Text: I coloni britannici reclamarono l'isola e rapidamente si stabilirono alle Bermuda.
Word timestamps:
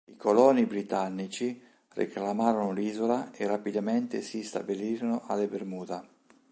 I 0.03 0.15
coloni 0.17 0.65
britannici 0.65 1.61
reclamarono 1.89 2.71
l'isola 2.71 3.29
e 3.33 3.45
rapidamente 3.45 4.23
si 4.23 4.41
stabilirono 4.41 5.21
alle 5.27 5.47
Bermuda. 5.47 6.03